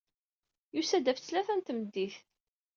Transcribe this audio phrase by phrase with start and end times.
[0.75, 2.15] Yusa-d ɣef ttlata n tmeddit.